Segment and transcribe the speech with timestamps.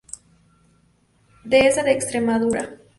[1.51, 2.79] Dehesa de Extremadura.